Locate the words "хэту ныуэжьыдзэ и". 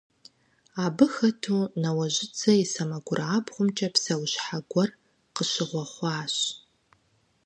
1.13-2.65